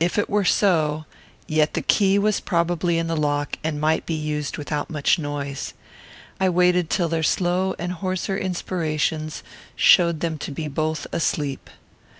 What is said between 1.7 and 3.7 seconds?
the key was probably in the lock,